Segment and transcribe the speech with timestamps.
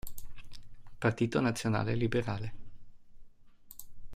[0.97, 2.53] Partito Nazionale Liberale